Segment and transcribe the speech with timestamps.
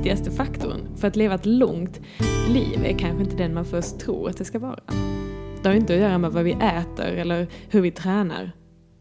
[0.00, 2.00] viktigaste faktorn för att leva ett långt
[2.48, 4.80] liv är kanske inte den man först tror att det ska vara.
[5.62, 8.52] Det har inte att göra med vad vi äter eller hur vi tränar.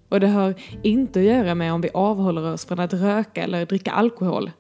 [0.10, 3.66] Och det har inte att göra med om vi avhåller oss från att röka eller
[3.66, 4.52] dricka alkohol.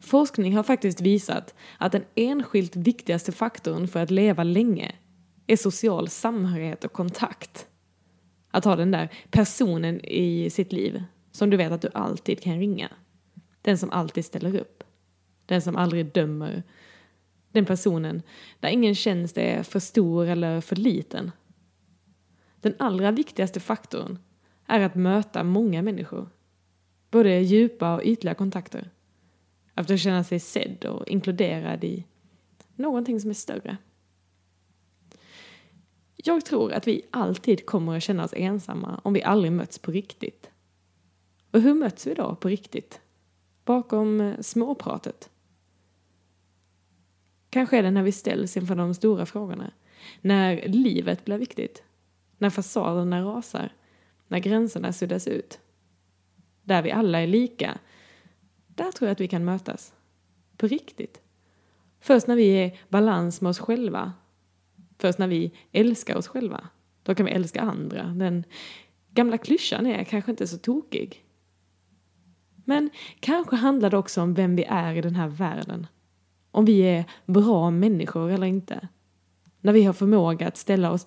[0.00, 4.94] Forskning har faktiskt visat att den enskilt viktigaste faktorn för att leva länge
[5.46, 7.66] är social samhörighet och kontakt.
[8.50, 12.58] Att ha den där personen i sitt liv som du vet att du alltid kan
[12.58, 12.88] ringa.
[13.68, 14.84] Den som alltid ställer upp.
[15.46, 16.62] Den som aldrig dömer.
[17.52, 18.22] Den personen
[18.60, 21.30] där ingen tjänst är för stor eller för liten.
[22.60, 24.18] Den allra viktigaste faktorn
[24.66, 26.28] är att möta många människor.
[27.10, 28.90] Både djupa och ytliga kontakter.
[29.74, 32.04] Att känna sig sedd och inkluderad i
[32.74, 33.76] någonting som är större.
[36.16, 39.90] Jag tror att vi alltid kommer att känna oss ensamma om vi aldrig möts på
[39.90, 40.50] riktigt.
[41.50, 43.00] Och hur möts vi då på riktigt?
[43.68, 45.30] Bakom eh, småpratet?
[47.50, 49.70] Kanske är det när vi ställs inför de stora frågorna.
[50.20, 51.82] När livet blir viktigt.
[52.38, 53.72] När fasaderna rasar.
[54.28, 55.60] När gränserna suddas ut.
[56.62, 57.78] Där vi alla är lika.
[58.66, 59.94] Där tror jag att vi kan mötas.
[60.56, 61.20] På riktigt.
[62.00, 64.12] Först när vi är i balans med oss själva.
[64.98, 66.68] Först när vi älskar oss själva.
[67.02, 68.04] Då kan vi älska andra.
[68.04, 68.44] Den
[69.10, 71.27] gamla klyschan är kanske inte så tokig.
[72.68, 75.86] Men kanske handlar det också om vem vi är i den här världen.
[76.50, 78.88] Om vi är bra människor eller inte.
[79.60, 81.06] När vi har förmåga att ställa oss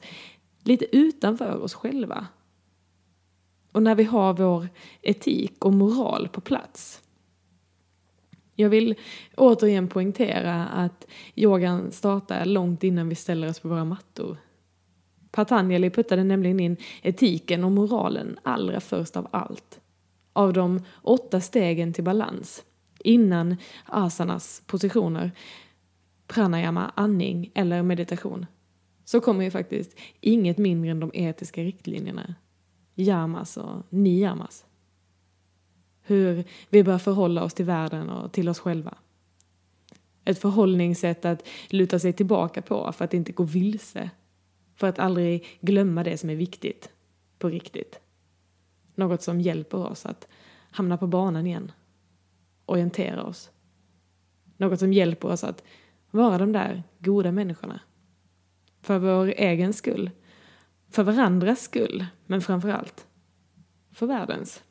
[0.64, 2.28] lite utanför oss själva.
[3.72, 4.68] Och när vi har vår
[5.02, 7.02] etik och moral på plats.
[8.56, 8.96] Jag vill
[9.38, 14.38] återigen poängtera att yogan startar långt innan vi ställer oss på våra mattor.
[15.32, 19.81] Patanjali puttade nämligen in etiken och moralen allra först av allt
[20.34, 22.64] av de åtta stegen till balans
[23.00, 23.56] innan
[23.86, 25.32] asanas positioner,
[26.28, 28.46] pranayama, andning eller meditation
[29.06, 32.36] så kommer ju faktiskt inget mindre än de etiska riktlinjerna,
[32.96, 34.66] yamas och niyamas.
[36.02, 38.98] Hur vi bör förhålla oss till världen och till oss själva.
[40.26, 44.10] Ett förhållningssätt att luta sig tillbaka på för att inte gå vilse.
[44.76, 46.90] För att aldrig glömma det som är viktigt,
[47.40, 48.00] på riktigt.
[48.96, 50.28] Något som hjälper oss att
[50.72, 51.72] hamna på banan igen.
[52.66, 53.52] Orientera oss.
[54.58, 55.64] Något som hjälper oss att
[56.12, 57.80] vara de där goda människorna.
[58.82, 60.10] För vår egen skull.
[60.90, 63.08] För varandras skull, men framför allt
[63.92, 64.64] för världens.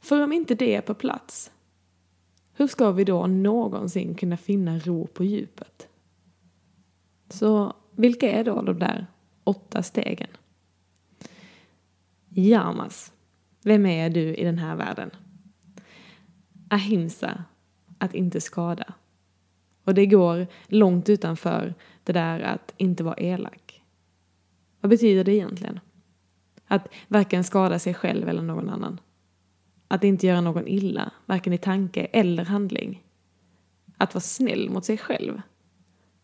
[0.00, 1.52] För om inte det är på plats,
[2.52, 5.88] hur ska vi då någonsin kunna finna ro på djupet?
[7.28, 9.06] Så vilka är då de där
[9.44, 10.30] åtta stegen?
[12.34, 13.12] Yamas.
[13.62, 15.10] Vem är du i den här världen?
[16.68, 17.44] Ahimsa.
[17.98, 18.94] Att inte skada.
[19.84, 21.74] Och det går långt utanför
[22.04, 23.82] det där att inte vara elak.
[24.80, 25.80] Vad betyder det egentligen?
[26.66, 29.00] Att varken skada sig själv eller någon annan.
[29.88, 33.04] Att inte göra någon illa, varken i tanke eller handling.
[33.96, 35.42] Att vara snäll mot sig själv.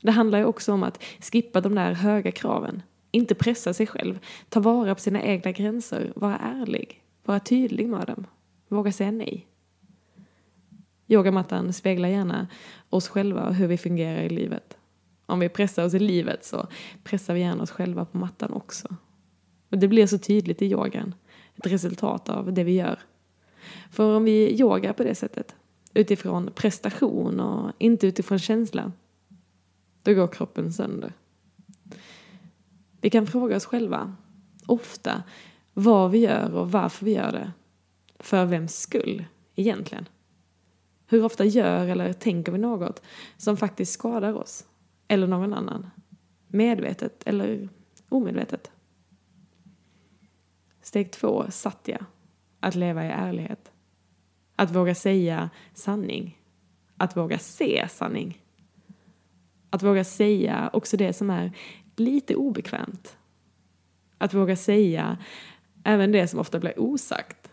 [0.00, 2.82] Det handlar ju också om att skippa de där höga kraven.
[3.16, 4.18] Inte pressa sig själv.
[4.48, 6.12] Ta vara på sina egna gränser.
[6.16, 7.02] Vara ärlig.
[7.24, 8.26] Vara tydlig med dem.
[8.68, 9.46] Våga säga nej.
[11.06, 12.48] Yogamattan speglar gärna
[12.90, 14.76] oss själva och hur vi fungerar i livet.
[15.26, 16.66] Om vi pressar oss i livet så
[17.04, 18.88] pressar vi gärna oss själva på mattan också.
[19.70, 21.14] Och det blir så tydligt i yogan.
[21.54, 22.98] Ett resultat av det vi gör.
[23.90, 25.54] För om vi yogar på det sättet,
[25.94, 28.92] utifrån prestation och inte utifrån känsla,
[30.02, 31.12] då går kroppen sönder.
[33.00, 34.16] Vi kan fråga oss själva,
[34.66, 35.22] ofta,
[35.74, 37.52] vad vi gör och varför vi gör det.
[38.18, 39.24] För vems skull,
[39.54, 40.08] egentligen.
[41.06, 43.02] Hur ofta gör eller tänker vi något
[43.36, 44.66] som faktiskt skadar oss
[45.08, 45.90] eller någon annan?
[46.48, 47.68] Medvetet eller
[48.08, 48.70] omedvetet?
[50.82, 52.06] Steg två, satya.
[52.60, 53.72] Att leva i ärlighet.
[54.56, 56.40] Att våga säga sanning.
[56.96, 58.42] Att våga se sanning.
[59.70, 61.52] Att våga säga också det som är
[62.00, 63.16] lite obekvämt.
[64.18, 65.18] Att våga säga
[65.84, 67.50] även det som ofta blir osagt.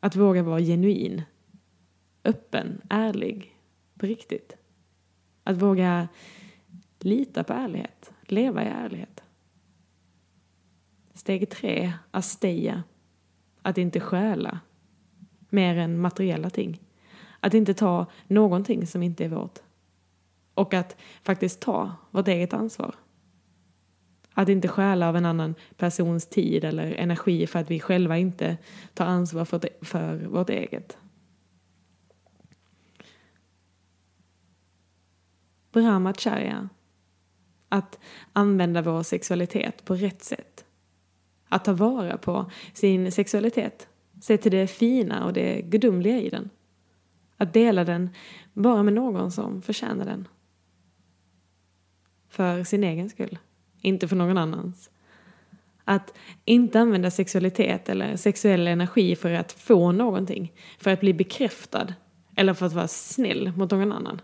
[0.00, 1.22] Att våga vara genuin,
[2.24, 3.56] öppen, ärlig,
[3.98, 4.56] på riktigt.
[5.44, 6.08] Att våga
[6.98, 9.22] lita på ärlighet, leva i ärlighet.
[11.14, 12.82] Steg tre, asteja.
[13.62, 14.60] Att inte stjäla
[15.48, 16.80] mer än materiella ting.
[17.40, 19.58] Att inte ta någonting som inte är vårt.
[20.54, 22.94] Och att faktiskt ta vårt eget ansvar.
[24.38, 28.56] Att inte stjäla av en annan persons tid eller energi för att vi själva inte
[28.94, 30.98] tar ansvar för, för vårt eget.
[35.72, 36.68] Brahmacharya.
[37.68, 37.98] Att
[38.32, 40.64] använda vår sexualitet på rätt sätt.
[41.48, 43.88] Att ta vara på sin sexualitet.
[44.20, 46.50] Se till det fina och det gudomliga i den.
[47.36, 48.10] Att dela den
[48.52, 50.28] bara med någon som förtjänar den.
[52.28, 53.38] För sin egen skull
[53.80, 54.90] inte för någon annans.
[55.84, 56.14] Att
[56.44, 61.94] inte använda sexualitet eller sexuell energi för att få någonting, för att bli bekräftad
[62.36, 64.20] eller för att vara snäll mot någon annan.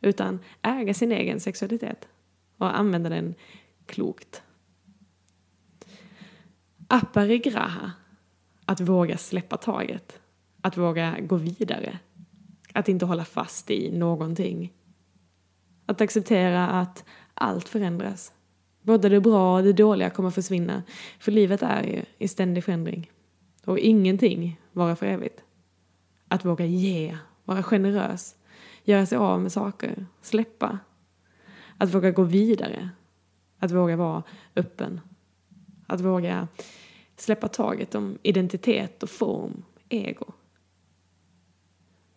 [0.00, 2.08] Utan äga sin egen sexualitet
[2.58, 3.34] och använda den
[3.86, 4.42] klokt.
[6.88, 7.92] Aparigraha,
[8.64, 10.20] att våga släppa taget,
[10.60, 11.98] att våga gå vidare,
[12.72, 14.72] att inte hålla fast i någonting.
[15.86, 17.04] Att acceptera att
[17.38, 18.32] allt förändras.
[18.82, 20.82] Både det bra och det dåliga kommer försvinna,
[21.18, 23.10] för livet är ju i ständig förändring.
[23.64, 25.42] Och ingenting vara för evigt.
[26.28, 28.36] Att våga ge, vara generös,
[28.84, 30.78] göra sig av med saker, släppa.
[31.78, 32.90] Att våga gå vidare.
[33.58, 34.22] Att våga vara
[34.56, 35.00] öppen.
[35.86, 36.48] Att våga
[37.16, 40.32] släppa taget om identitet och form, ego.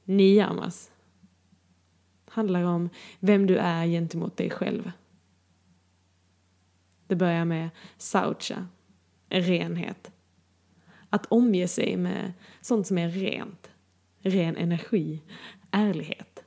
[0.03, 0.91] Niyamas
[2.25, 2.89] handlar om
[3.19, 4.91] vem du är gentemot dig själv.
[7.11, 8.67] Det börjar med saucha,
[9.29, 10.11] renhet.
[11.09, 13.69] Att omge sig med sånt som är rent,
[14.21, 15.21] ren energi,
[15.71, 16.43] ärlighet.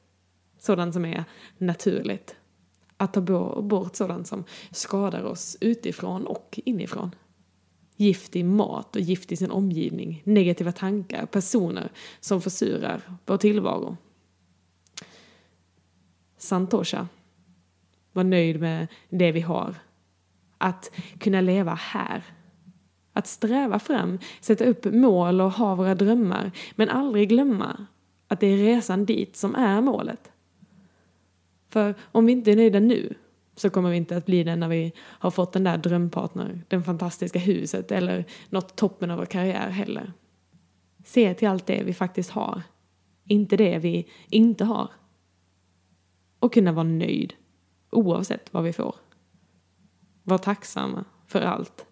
[0.59, 1.25] Sådant som är
[1.59, 2.37] naturligt.
[2.97, 3.21] Att ta
[3.63, 7.15] bort sådant som skadar oss utifrån och inifrån.
[7.97, 13.97] Gift i mat och gift i sin omgivning, negativa tankar, personer som försurar vår tillvaro.
[16.37, 17.09] Santosha.
[18.13, 19.84] Var nöjd med det vi har.
[20.65, 22.23] Att kunna leva här.
[23.13, 26.51] Att sträva fram, sätta upp mål och ha våra drömmar.
[26.75, 27.87] Men aldrig glömma
[28.29, 30.33] att det är resan dit som är målet.
[31.69, 33.15] För om vi inte är nöjda nu
[33.57, 36.83] så kommer vi inte att bli det när vi har fått den där drömpartner, det
[36.83, 40.13] fantastiska huset eller nått toppen av vår karriär heller.
[41.05, 42.63] Se till allt det vi faktiskt har,
[43.25, 44.91] inte det vi inte har.
[46.39, 47.35] Och kunna vara nöjd,
[47.91, 48.95] oavsett vad vi får.
[50.25, 51.87] Var tacksamma för allt.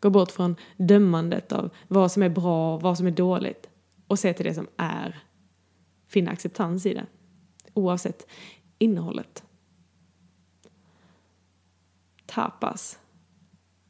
[0.00, 3.68] Gå bort från dömandet av vad som är bra och vad som är dåligt
[4.06, 5.22] och se till det som är.
[6.06, 7.06] Finna acceptans i det,
[7.74, 8.26] oavsett
[8.78, 9.44] innehållet.
[12.26, 12.98] Tapas.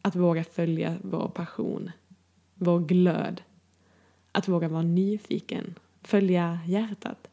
[0.02, 1.90] Att våga följa vår passion,
[2.55, 3.43] vår glöd.
[4.32, 7.28] Att våga vara nyfiken, följa hjärtat.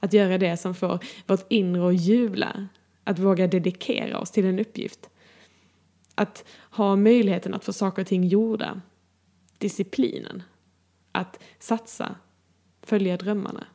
[0.00, 2.68] Att göra det som får vårt inre att jubla.
[3.04, 5.10] Att våga dedikera oss till en uppgift.
[6.14, 8.80] Att ha möjligheten att få saker och ting gjorda.
[9.58, 10.42] Disciplinen.
[11.12, 12.14] Att satsa,
[12.82, 13.66] följa drömmarna.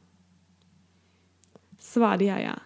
[1.80, 2.60] Svadhyaya.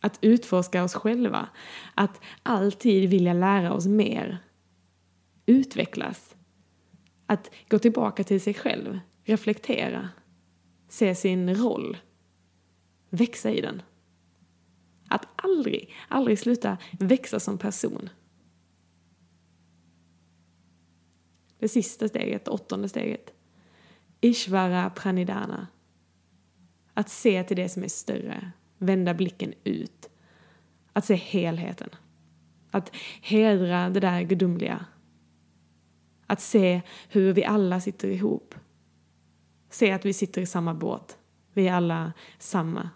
[0.00, 1.48] Att utforska oss själva.
[1.94, 4.38] Att alltid vilja lära oss mer.
[5.46, 6.36] Utvecklas.
[7.26, 9.00] Att gå tillbaka till sig själv.
[9.24, 10.08] Reflektera.
[10.88, 11.96] Se sin roll.
[13.10, 13.82] Växa i den.
[15.08, 18.08] Att aldrig, aldrig sluta växa som person.
[21.58, 23.32] Det sista steget, det åttonde steget.
[24.20, 25.66] Ishvara pranidana.
[26.94, 30.10] Att se till det som är större, vända blicken ut.
[30.92, 31.90] Att se helheten.
[32.70, 34.86] Att hedra det där gudomliga.
[36.26, 38.54] Att se hur vi alla sitter ihop.
[39.70, 41.18] Se att vi sitter i samma båt.
[41.52, 42.90] Vi är alla samma.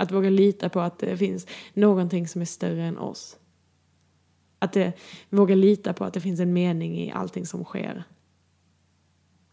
[0.00, 3.38] Att våga lita på att det finns någonting som är större än oss.
[4.58, 4.92] Att det,
[5.28, 8.04] våga lita på att det finns en mening i allting som sker.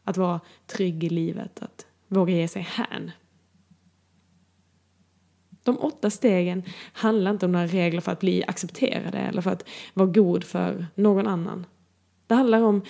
[0.03, 3.11] Att vara trygg i livet, att våga ge sig hän.
[5.63, 6.63] De åtta stegen
[6.93, 10.87] handlar inte om några regler för att bli accepterade eller för att vara god för
[10.95, 11.65] någon annan.
[12.27, 12.81] Det handlar om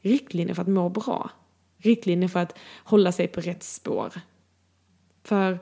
[0.00, 1.30] riktlinjer för att må bra.
[1.78, 4.12] Riktlinjer för att hålla sig på rätt spår.
[5.24, 5.58] För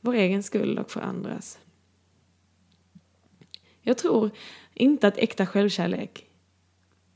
[0.00, 1.58] vår egen skull och för andras.
[3.82, 4.30] Jag tror
[4.74, 6.26] inte att äkta självkärlek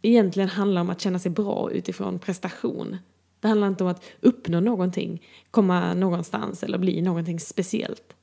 [0.03, 2.97] egentligen handlar om att känna sig bra utifrån prestation.
[3.41, 8.17] Det handlar inte om att uppnå någonting, komma någonstans eller bli någonting speciellt.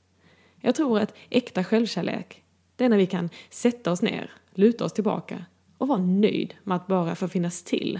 [0.59, 2.43] Jag tror att äkta självkärlek,
[2.75, 5.45] det är när vi kan sätta oss ner, luta oss tillbaka
[5.77, 7.99] och vara nöjd med att bara få finnas till.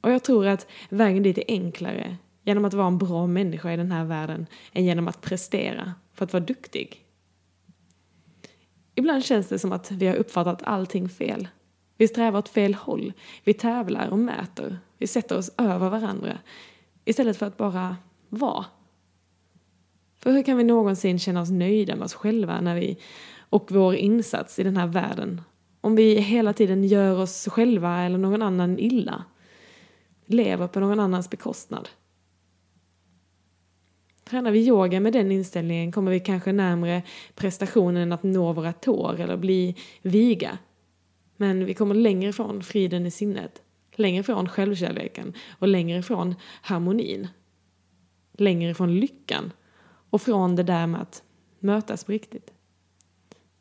[0.00, 3.76] Och jag tror att vägen dit är enklare genom att vara en bra människa i
[3.76, 7.02] den här världen än genom att prestera för att vara duktig.
[8.94, 11.48] Ibland känns det som att vi har uppfattat allting fel.
[11.96, 13.12] Vi strävar åt fel håll.
[13.44, 14.78] Vi tävlar och mäter.
[14.98, 16.38] Vi sätter oss över varandra
[17.04, 17.96] istället för att bara
[18.28, 18.64] vara.
[20.16, 22.98] För hur kan vi någonsin känna oss nöjda med oss själva när vi,
[23.38, 25.42] och vår insats i den här världen
[25.80, 29.24] om vi hela tiden gör oss själva eller någon annan illa?
[30.26, 31.88] Lever på någon annans bekostnad?
[34.28, 37.02] Tränar vi yoga med den inställningen kommer vi kanske närmre
[37.34, 40.58] prestationen att nå våra tår eller bli viga.
[41.36, 47.28] Men vi kommer längre ifrån friden i sinnet, längre ifrån självkärleken och längre ifrån harmonin.
[48.32, 49.52] Längre ifrån lyckan
[50.10, 51.22] och från det där med att
[51.58, 52.52] mötas på riktigt.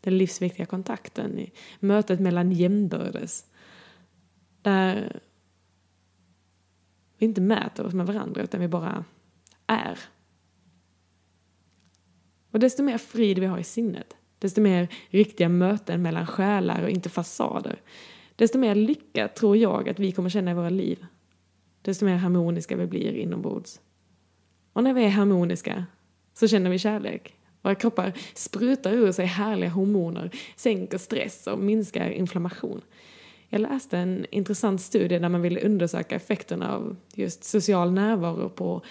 [0.01, 3.45] Den livsviktiga kontakten, i mötet mellan jämnbördes.
[4.61, 5.19] Där
[7.17, 9.05] vi inte mäter oss med varandra utan vi bara
[9.67, 9.99] är.
[12.55, 16.89] Och desto mer frid vi har i sinnet, desto mer riktiga möten mellan själar och
[16.89, 17.81] inte fasader,
[18.35, 21.05] desto mer lycka tror jag att vi kommer känna i våra liv.
[21.81, 23.81] Desto mer harmoniska vi blir inombords.
[24.73, 25.85] Och när vi är harmoniska
[26.33, 27.33] så känner vi kärlek.
[27.61, 32.81] Våra kroppar sprutar ur sig härliga hormoner, sänker stress och minskar inflammation.
[33.49, 38.81] Jag läste en intressant studie där man ville undersöka effekterna av just social närvaro på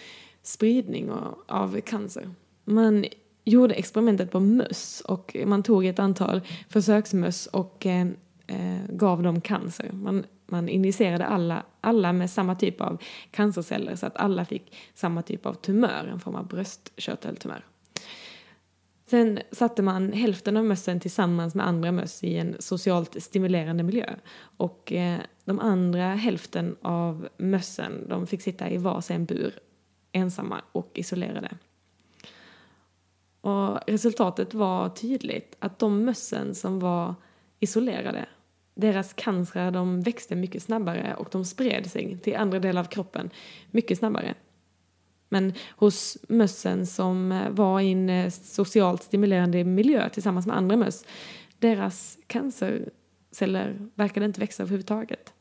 [0.43, 1.11] spridning
[1.47, 2.31] av cancer.
[2.65, 3.05] Man
[3.45, 8.07] gjorde experimentet på möss och man tog ett antal försöksmöss och eh,
[8.47, 9.91] eh, gav dem cancer.
[9.93, 15.23] Man, man injicerade alla, alla med samma typ av cancerceller så att alla fick samma
[15.23, 17.65] typ av tumör, en form av bröstkörteltumör.
[19.07, 24.15] Sen satte man hälften av mössen tillsammans med andra möss i en socialt stimulerande miljö.
[24.57, 29.59] Och eh, de andra hälften av mössen de fick sitta i varsin bur,
[30.13, 31.49] ensamma och isolerade.
[33.45, 37.15] Och resultatet var tydligt, att de mössen som var
[37.61, 38.27] isolerade,
[38.75, 43.31] deras cancrar de växte mycket snabbare och de spred sig till andra delar av kroppen
[43.71, 44.35] mycket snabbare.
[45.29, 51.05] Men hos mössen som var i en eh, socialt stimulerande miljö tillsammans med andra möss,
[51.59, 55.33] deras cancerceller verkade inte växa överhuvudtaget.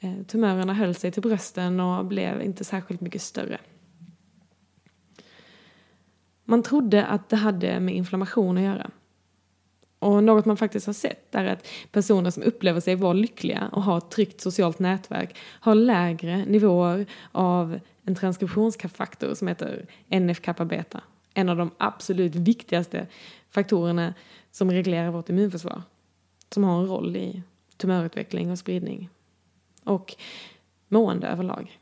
[0.00, 3.58] Eh, tumörerna höll sig till brösten och blev inte särskilt mycket större.
[6.52, 8.90] Man trodde att det hade med inflammation att göra.
[9.98, 13.82] Och något man faktiskt har sett är att personer som upplever sig vara lyckliga och
[13.82, 21.00] har ett tryggt socialt nätverk har lägre nivåer av en transkriptionsfaktor som heter NF-kappa-beta.
[21.34, 23.06] En av de absolut viktigaste
[23.50, 24.14] faktorerna
[24.50, 25.82] som reglerar vårt immunförsvar.
[26.50, 27.42] Som har en roll i
[27.76, 29.08] tumörutveckling och spridning.
[29.84, 30.14] Och
[30.88, 31.78] mående överlag.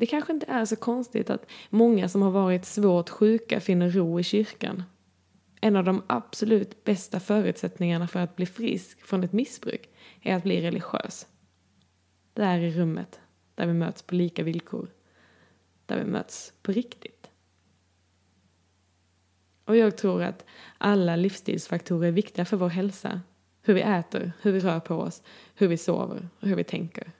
[0.00, 4.20] Det kanske inte är så konstigt att många som har varit svårt sjuka finner ro
[4.20, 4.82] i kyrkan.
[5.60, 9.88] En av de absolut bästa förutsättningarna för att bli frisk från ett missbruk
[10.22, 11.26] är att bli religiös.
[12.34, 13.20] Där i rummet,
[13.54, 14.88] där vi möts på lika villkor.
[15.86, 17.30] Där vi möts på riktigt.
[19.64, 20.44] Och jag tror att
[20.78, 23.20] alla livsstilsfaktorer är viktiga för vår hälsa.
[23.62, 25.22] Hur vi äter, hur vi rör på oss,
[25.54, 27.12] hur vi sover och hur vi tänker.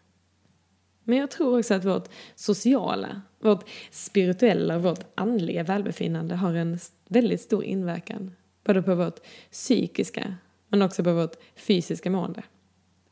[1.11, 6.79] Men jag tror också att vårt sociala, vårt spirituella och vårt andliga välbefinnande har en
[7.09, 8.33] väldigt stor inverkan.
[8.65, 10.35] Både på vårt psykiska
[10.69, 12.43] men också på vårt fysiska mående.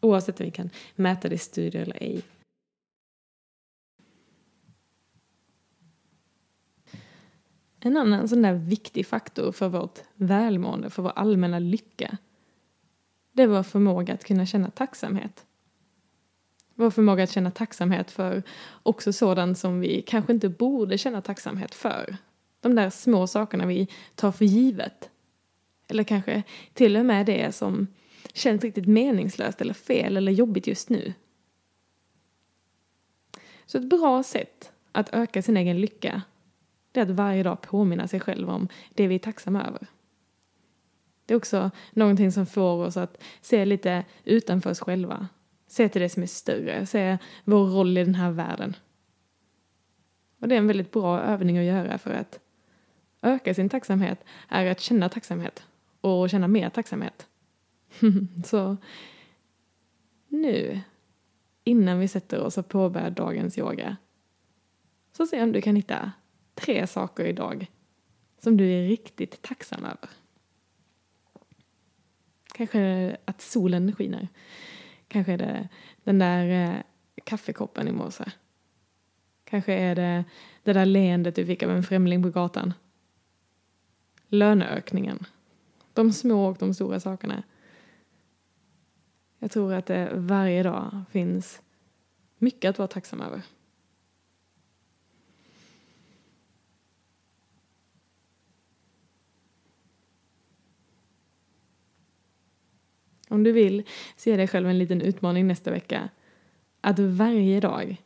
[0.00, 2.22] Oavsett om vi kan mäta det i studier eller ej.
[7.80, 12.18] En annan sån där viktig faktor för vårt välmående, för vår allmänna lycka,
[13.32, 15.47] det är vår förmåga att kunna känna tacksamhet.
[16.80, 18.42] Vår förmåga att känna tacksamhet för
[18.82, 22.16] också sådant som vi kanske inte borde känna tacksamhet för.
[22.60, 25.10] De där små sakerna vi tar för givet.
[25.88, 26.42] Eller kanske
[26.72, 27.86] till och med det som
[28.32, 31.14] känns riktigt meningslöst eller fel eller jobbigt just nu.
[33.66, 36.22] Så ett bra sätt att öka sin egen lycka
[36.92, 39.86] det är att varje dag påminna sig själv om det vi är tacksamma över.
[41.26, 45.28] Det är också någonting som får oss att se lite utanför oss själva
[45.68, 48.76] Se till det som är större, se vår roll i den här världen.
[50.40, 52.40] Och det är en väldigt bra övning att göra för att
[53.22, 55.66] öka sin tacksamhet är att känna tacksamhet
[56.00, 57.26] och känna mer tacksamhet.
[58.44, 58.76] så
[60.28, 60.80] nu,
[61.64, 63.96] innan vi sätter oss och påbörjar dagens yoga,
[65.12, 66.12] så se om du kan hitta
[66.54, 67.66] tre saker idag
[68.38, 70.10] som du är riktigt tacksam över.
[72.54, 74.28] Kanske att solen skiner.
[75.08, 75.68] Kanske är det
[76.04, 76.82] den där eh,
[77.24, 78.24] kaffekoppen i morse.
[79.44, 80.24] Kanske är det
[80.62, 82.74] det där leendet du fick av en främling på gatan.
[84.28, 85.26] Löneökningen.
[85.92, 87.42] De små och de stora sakerna.
[89.38, 91.62] Jag tror att det varje dag finns
[92.38, 93.42] mycket att vara tacksam över.
[103.28, 103.82] Om du vill
[104.16, 106.08] så ge dig själv en liten utmaning nästa vecka.
[106.80, 108.02] Att varje dag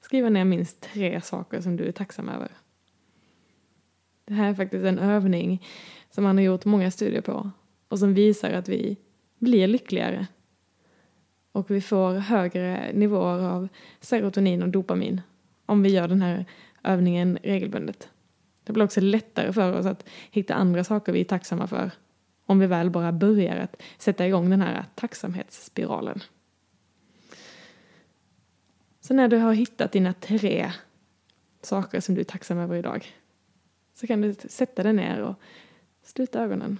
[0.00, 2.48] skriva ner minst tre saker som du är tacksam över.
[4.24, 5.66] Det här är faktiskt en övning
[6.10, 7.50] som man har gjort många studier på
[7.88, 8.96] och som visar att vi
[9.38, 10.26] blir lyckligare
[11.52, 13.68] och vi får högre nivåer av
[14.00, 15.20] serotonin och dopamin
[15.66, 16.46] om vi gör den här
[16.82, 18.08] övningen regelbundet.
[18.64, 21.90] Det blir också lättare för oss att hitta andra saker vi är tacksamma för
[22.46, 26.20] om vi väl bara börjar att sätta igång den här tacksamhetsspiralen.
[29.00, 30.72] Så när du har hittat dina tre
[31.62, 33.06] saker som du är tacksam över idag
[33.94, 35.34] så kan du sätta dig ner och
[36.02, 36.78] sluta ögonen.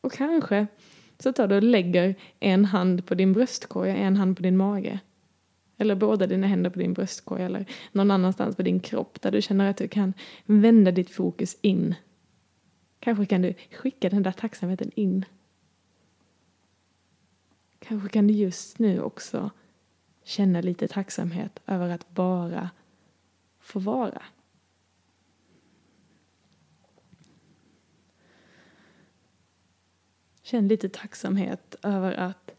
[0.00, 0.66] Och kanske
[1.18, 4.56] så tar du och lägger en hand på din bröstkorg och en hand på din
[4.56, 5.00] mage.
[5.76, 9.42] Eller båda dina händer på din bröstkorg eller någon annanstans på din kropp där du
[9.42, 10.14] känner att du kan
[10.46, 11.94] vända ditt fokus in.
[13.00, 15.24] Kanske kan du skicka den där tacksamheten in.
[17.78, 19.50] Kanske kan du just nu också
[20.22, 22.70] känna lite tacksamhet över att bara
[23.60, 24.22] få vara.
[30.42, 32.50] Känn lite tacksamhet över att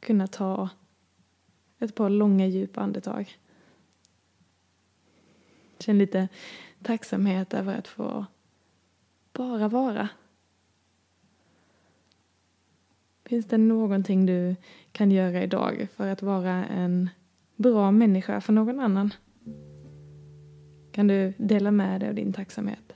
[0.00, 0.68] kunna ta
[1.78, 3.38] ett par långa djupa andetag.
[5.78, 6.28] Känn lite
[6.82, 8.26] tacksamhet över att få
[9.36, 10.08] bara vara.
[13.24, 14.56] Finns det någonting du
[14.92, 17.10] kan göra idag för att vara en
[17.56, 19.14] bra människa för någon annan?
[20.92, 22.95] Kan du dela med dig av din tacksamhet?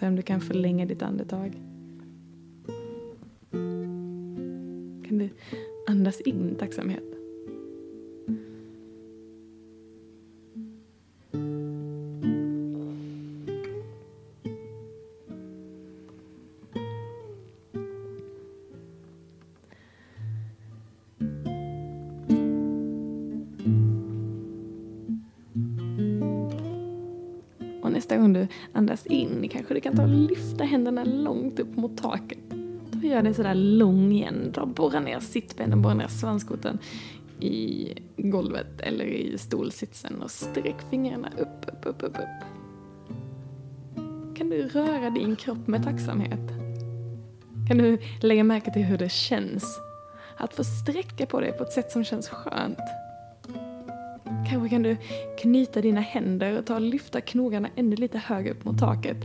[0.00, 1.52] Se om du kan förlänga ditt andetag.
[5.08, 5.28] Kan du
[5.86, 7.09] andas in tacksamhet?
[29.50, 32.38] Kanske du kan ta och lyfta händerna långt upp mot taket.
[32.90, 34.50] Då gör det sådär lång igen.
[34.54, 36.78] Ta borra ner sittbenen, borra ner svanskotan
[37.40, 42.44] i golvet eller i stolsitsen och sträck fingrarna upp, upp, upp, upp, upp.
[44.36, 46.50] Kan du röra din kropp med tacksamhet?
[47.68, 49.78] Kan du lägga märke till hur det känns?
[50.36, 52.78] Att få sträcka på dig på ett sätt som känns skönt.
[54.48, 54.96] Kanske kan du
[55.38, 59.16] knyta dina händer och ta och lyfta knogarna ännu lite högre upp mot taket.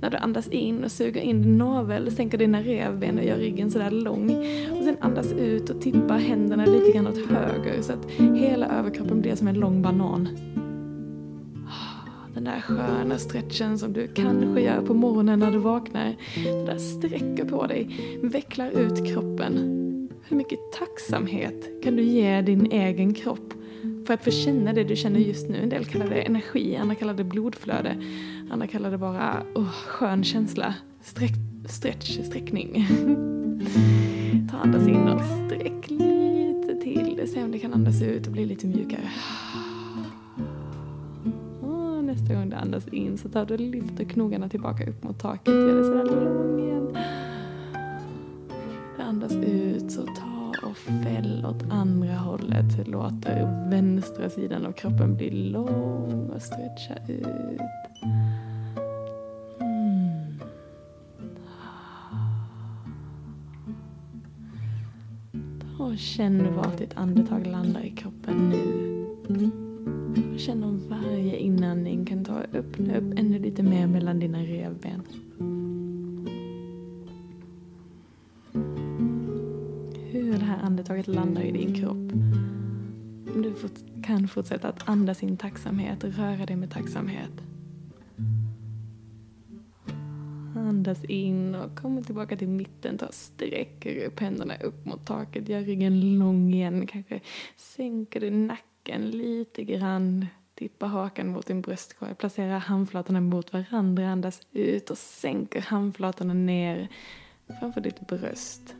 [0.00, 3.70] När du andas in och suger in din navel, sänker dina revben och gör ryggen
[3.70, 4.30] sådär lång.
[4.78, 9.20] Och sen andas ut och tippa händerna lite grann åt höger så att hela överkroppen
[9.20, 10.28] blir som en lång banan.
[11.68, 16.16] Ah, den där sköna stretchen som du kanske gör på morgonen när du vaknar.
[16.34, 17.88] Det där sträcker på dig,
[18.22, 19.78] vecklar ut kroppen.
[20.28, 23.54] Hur mycket tacksamhet kan du ge din egen kropp
[24.06, 25.62] för att få känna det du känner just nu.
[25.62, 27.96] En del kallar det energi, andra kallar det blodflöde,
[28.50, 30.74] andra kallar det bara oh, skön känsla.
[31.02, 31.32] Sträck,
[31.68, 32.86] stretch, sträckning.
[34.50, 37.28] Ta andas in och sträck lite till.
[37.34, 39.10] Se om du kan andas ut och bli lite mjukare.
[41.60, 45.18] Och nästa gång du andas in så tar du och lyfter knogarna tillbaka upp mot
[45.18, 45.54] taket.
[45.54, 46.96] Gör det sådär lång igen.
[48.98, 50.31] Andas ut så tar
[50.72, 52.88] och fäll åt andra hållet.
[52.88, 57.60] Låter vänstra sidan av kroppen bli lång och stretcha ut.
[59.60, 60.40] Mm.
[65.78, 69.50] Och känn vart ditt andetag landar i kroppen nu.
[70.38, 73.86] Känn om varje inandning kan ta öppna upp ännu lite mer
[80.82, 82.12] andetaget landar i din kropp.
[83.42, 83.54] Du
[84.02, 87.30] kan fortsätta att andas in tacksamhet, röra dig med tacksamhet.
[90.56, 92.98] Andas in och kom tillbaka till mitten.
[92.98, 95.48] Ta sträcker upp händerna upp mot taket.
[95.48, 96.86] Gör ryggen lång igen.
[96.86, 97.20] Kanske
[97.56, 100.26] sänker du nacken lite grann.
[100.54, 102.14] Tippa hakan mot din bröstkorg.
[102.14, 104.08] Placera handflatorna mot varandra.
[104.08, 106.88] Andas ut och sänker handflatorna ner
[107.60, 108.76] framför ditt bröst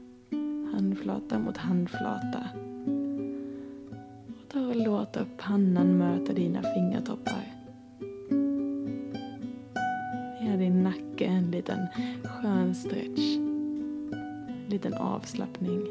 [0.72, 2.48] handflata mot handflata.
[4.26, 7.52] Och då och låt pannan möta dina fingertoppar.
[10.42, 11.86] Ge din nacke en liten
[12.24, 13.36] skön stretch.
[13.36, 15.82] En liten avslappning.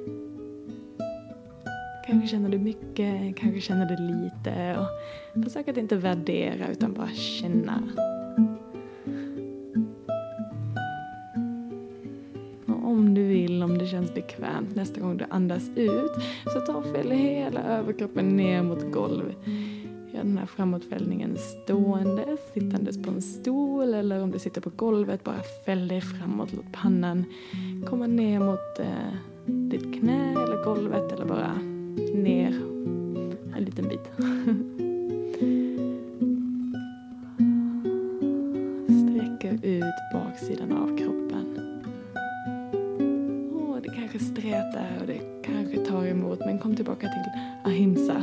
[2.06, 4.78] Kanske känner du mycket, kanske känner du lite.
[4.78, 7.84] Och försök att inte värdera utan bara känna.
[14.02, 16.12] Känns bekvämt nästa gång du andas ut
[16.54, 19.38] så ta och fäll hela överkroppen ner mot golvet.
[20.14, 25.24] Gör den här framåtfällningen stående, sittandes på en stol eller om du sitter på golvet,
[25.24, 27.26] bara fäll dig framåt, låt pannan
[27.90, 29.14] komma ner mot eh,
[29.46, 31.54] ditt knä eller golvet eller bara
[32.14, 32.52] ner
[33.58, 34.12] en liten bit.
[44.72, 48.18] stretar och det kanske tar emot men kom tillbaka till ahimsa.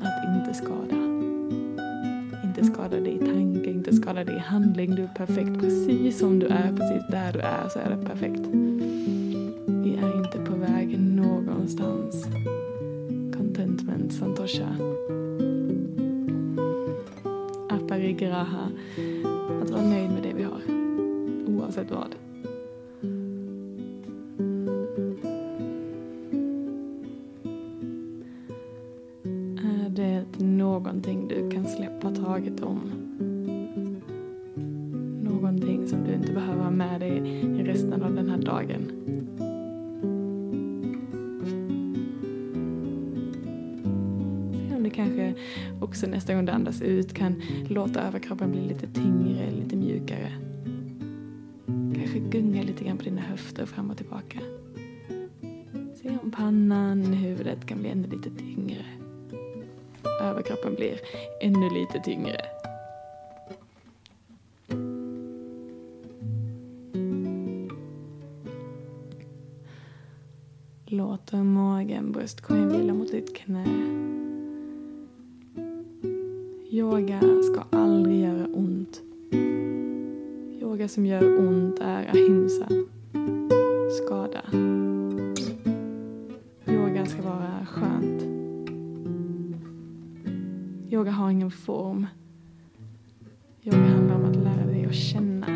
[0.00, 0.96] Att inte skada.
[2.44, 4.94] Inte skada dig i tanke, inte skada dig i handling.
[4.94, 8.46] Du är perfekt precis som du är, precis där du är så är det perfekt.
[9.66, 12.26] Vi är inte på väg någonstans.
[13.36, 14.76] Contentment, santosha.
[17.68, 18.70] Aparigraha.
[19.62, 20.60] Att vara nöjd med det vi har.
[21.46, 22.27] Oavsett vad.
[46.78, 50.32] Andas ut kan låta överkroppen bli lite tyngre, lite mjukare.
[51.94, 54.38] Kanske gunga lite grann på dina höfter fram och tillbaka.
[55.94, 58.84] Se om pannan, huvudet kan bli ännu lite tyngre.
[60.20, 61.00] Överkroppen blir
[61.40, 62.40] ännu lite tyngre.
[70.86, 73.77] Låt magen, bröstkorgen vila mot ditt knä.
[80.98, 82.68] Som gör ont är ahimsa.
[83.90, 84.42] Skada.
[86.66, 88.22] Yoga ska vara skönt.
[90.90, 92.06] Yoga har ingen form.
[93.62, 95.46] Yoga handlar om att lära dig att känna.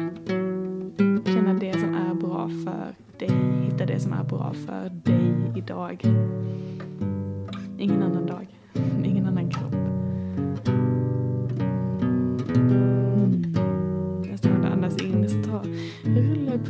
[1.24, 3.30] Känna det som är bra för dig.
[3.64, 6.02] Hitta det som är bra för dig idag.
[7.78, 8.46] Ingen annan dag.
[9.04, 9.82] Ingen annan kropp.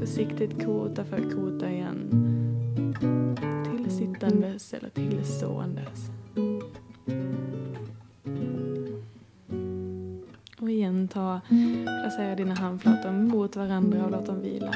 [0.07, 2.09] Försiktigt kota för kota igen.
[3.77, 6.11] Till sittandes eller till ståendes.
[10.61, 11.41] Och igen ta,
[12.03, 14.75] placera dina handflator mot varandra och låt dem vila.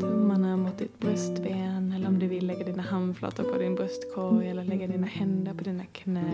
[0.00, 4.64] Tummarna mot ditt bröstben eller om du vill lägga dina handflator på din bröstkorg eller
[4.64, 6.32] lägga dina händer på dina knä.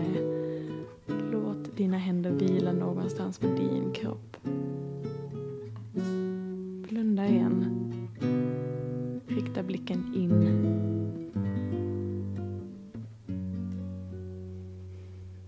[1.31, 4.37] Låt dina händer vila någonstans på din kropp.
[9.65, 10.41] Blicken in.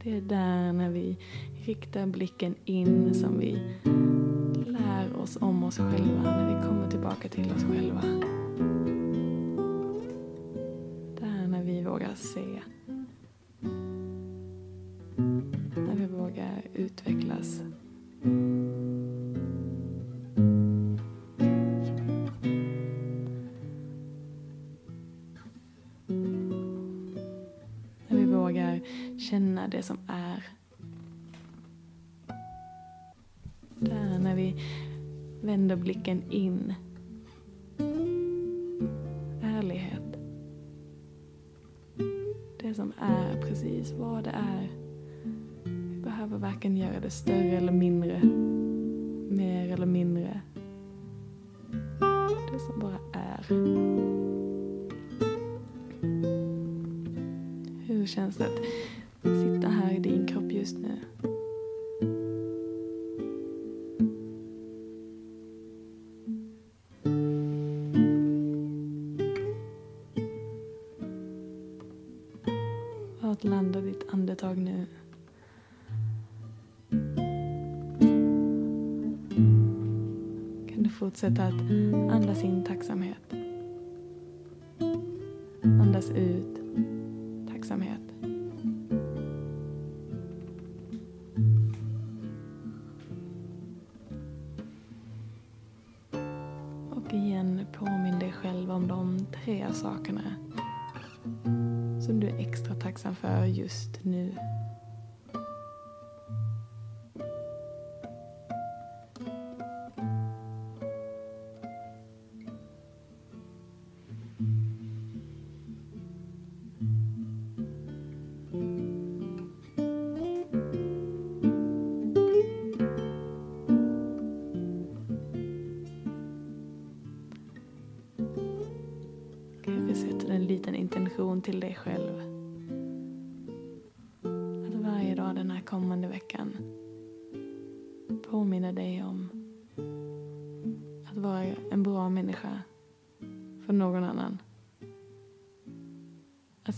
[0.03, 1.17] Det är där när vi
[1.65, 3.61] riktar blicken in som vi
[4.65, 6.76] lär oss om oss själva, när vi kommer
[35.77, 36.73] blicken in.
[39.41, 40.17] Ärlighet.
[42.59, 44.69] Det som är precis vad det är.
[45.63, 48.21] Vi behöver varken göra det större eller mindre.
[49.29, 50.41] Mer eller mindre.
[52.51, 53.45] Det som bara är.
[57.87, 58.61] Hur känns det att
[59.21, 60.99] sitta här i din kropp just nu?
[81.17, 81.61] Fortsätta att
[82.15, 83.33] andas in tacksamhet?
[85.63, 86.56] Andas ut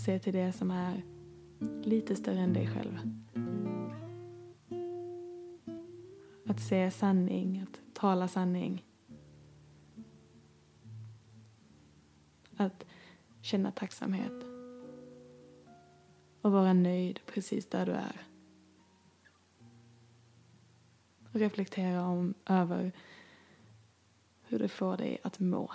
[0.09, 1.03] se till det som är
[1.83, 2.99] lite större än dig själv.
[6.45, 8.85] Att se sanning, att tala sanning.
[12.57, 12.85] Att
[13.41, 14.43] känna tacksamhet.
[16.41, 18.21] Och vara nöjd precis där du är.
[21.33, 22.91] Och reflektera om, över
[24.43, 25.71] hur det får dig att må.